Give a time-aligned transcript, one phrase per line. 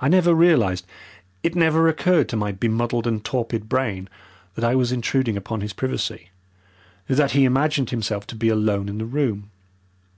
[0.00, 0.86] I never realized
[1.42, 4.08] it never occurred to my bemuddled and torpid brain
[4.54, 6.30] that I was intruding upon his privacy,
[7.06, 9.50] that he imagined himself to be alone in the room.